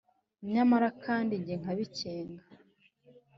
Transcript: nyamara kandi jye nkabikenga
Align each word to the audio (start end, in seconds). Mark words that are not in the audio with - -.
nyamara 0.53 0.87
kandi 1.05 1.33
jye 1.45 1.55
nkabikenga 1.61 2.43